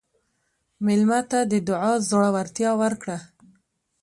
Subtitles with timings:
[0.85, 3.17] مېلمه ته د دعا زړورتیا ورکړه.